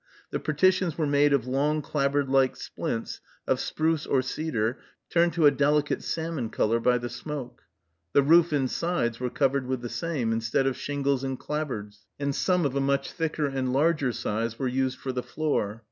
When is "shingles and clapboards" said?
10.75-12.07